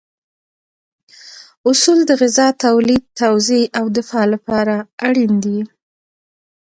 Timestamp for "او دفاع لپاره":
3.79-4.75